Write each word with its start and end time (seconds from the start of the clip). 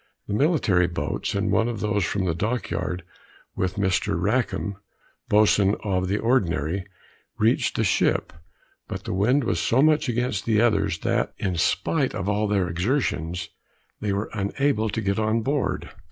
The 0.27 0.33
military 0.33 0.87
boats, 0.87 1.35
and 1.35 1.51
one 1.51 1.67
of 1.69 1.79
those 1.79 2.03
from 2.03 2.25
the 2.25 2.33
dock 2.33 2.71
yard, 2.71 3.03
with 3.55 3.75
Mr. 3.75 4.19
Rackum, 4.19 4.77
boatswain 5.29 5.75
of 5.83 6.07
the 6.07 6.17
ordinary, 6.17 6.87
reached 7.37 7.75
the 7.75 7.83
ship, 7.83 8.33
but 8.87 9.03
the 9.03 9.13
wind 9.13 9.43
was 9.43 9.59
so 9.59 9.83
much 9.83 10.09
against 10.09 10.45
the 10.47 10.59
others, 10.59 10.97
that, 11.01 11.35
in 11.37 11.55
spite 11.55 12.15
of 12.15 12.27
all 12.27 12.47
their 12.47 12.67
exertions, 12.67 13.49
they 13.99 14.11
were 14.11 14.31
unable 14.33 14.89
to 14.89 15.01
get 15.01 15.19
on 15.19 15.41
board. 15.43 15.91